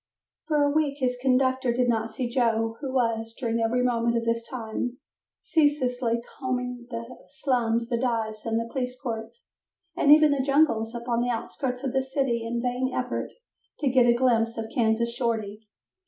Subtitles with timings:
[0.47, 4.25] For a week his conductor did not see Joe, who was, during every moment of
[4.25, 4.97] this time,
[5.43, 9.45] ceaselessly combing the slums, the dives, the police courts
[9.95, 13.29] and even the "jungles" upon the outskirts of the city in a vain effort
[13.81, 15.67] to get a glimpse of Kansas Shorty.